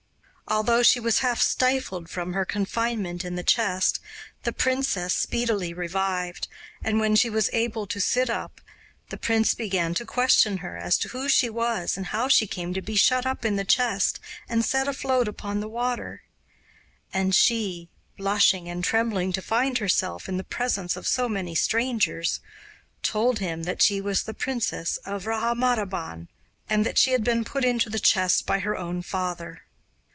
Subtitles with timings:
[0.47, 4.01] Although she was half stifled from her confinement in the chest,
[4.43, 6.49] the princess speedily revived,
[6.83, 8.59] and, when she was able to sit up,
[9.07, 12.73] the prince began to question her as to who she was and how she came
[12.73, 14.19] to be shut up in the chest
[14.49, 16.21] and set afloat upon the water;
[17.13, 17.87] and she,
[18.17, 22.41] blushing and trembling to find herself in the presence of so many strangers,
[23.01, 26.27] told him that she was the princess of Rahmatabad,
[26.69, 29.61] and that she had been put into the chest by her own father.